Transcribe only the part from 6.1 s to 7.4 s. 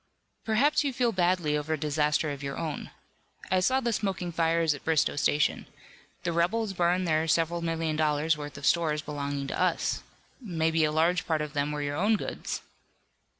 The rebels burned there